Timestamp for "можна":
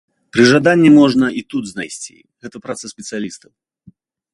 0.99-1.25